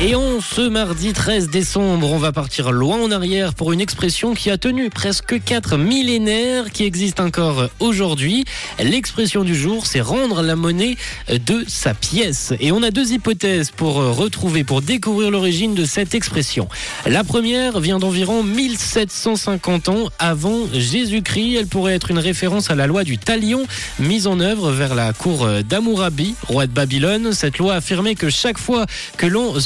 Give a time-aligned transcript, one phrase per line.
[0.00, 4.32] Et on, ce mardi 13 décembre, on va partir loin en arrière pour une expression
[4.32, 8.44] qui a tenu presque quatre millénaires, qui existe encore aujourd'hui.
[8.78, 10.96] L'expression du jour, c'est rendre la monnaie
[11.28, 12.52] de sa pièce.
[12.60, 16.68] Et on a deux hypothèses pour retrouver, pour découvrir l'origine de cette expression.
[17.04, 21.56] La première vient d'environ 1750 ans avant Jésus-Christ.
[21.56, 23.64] Elle pourrait être une référence à la loi du talion
[23.98, 27.32] mise en œuvre vers la cour d'Amourabi, roi de Babylone.
[27.32, 28.86] Cette loi affirmait que chaque fois
[29.16, 29.58] que l'on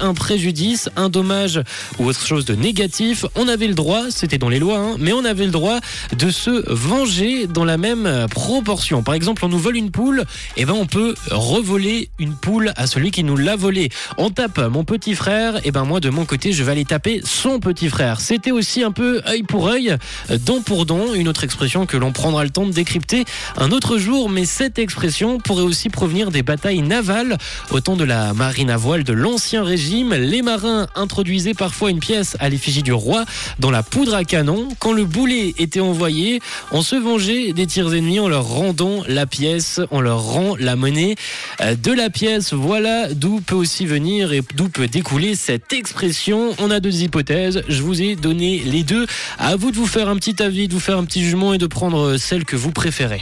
[0.00, 1.60] un préjudice, un dommage
[1.98, 5.12] ou autre chose de négatif, on avait le droit, c'était dans les lois, hein, mais
[5.12, 5.78] on avait le droit
[6.16, 9.02] de se venger dans la même proportion.
[9.02, 10.24] Par exemple, on nous vole une poule,
[10.56, 13.90] et ben on peut revoler une poule à celui qui nous l'a volée.
[14.16, 17.20] On tape mon petit frère, et ben moi de mon côté, je vais aller taper
[17.24, 18.20] son petit frère.
[18.20, 19.96] C'était aussi un peu œil pour œil,
[20.44, 23.24] dent pour dent, une autre expression que l'on prendra le temps de décrypter
[23.56, 27.38] un autre jour, mais cette expression pourrait aussi provenir des batailles navales
[27.70, 30.14] au temps de la marine à voile de l'Ancien Régime.
[30.14, 33.26] Les marins introduisaient parfois une pièce à l'effigie du roi
[33.58, 34.68] dans la poudre à canon.
[34.78, 36.40] Quand le boulet était envoyé,
[36.72, 40.76] on se vengeait des tirs ennemis en leur rendant la pièce, on leur rend la
[40.76, 41.16] monnaie
[41.60, 42.54] de la pièce.
[42.54, 46.54] Voilà d'où peut aussi venir et d'où peut découler cette expression.
[46.58, 49.06] On a deux hypothèses, je vous ai donné les deux.
[49.38, 51.58] À vous de vous faire un petit avis, de vous faire un petit jugement et
[51.58, 53.16] de prendre celle que vous préférez.